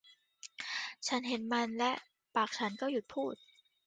[1.07, 1.91] ฉันเห็นมันและ
[2.35, 3.35] ปากฉันก็หยุดพูด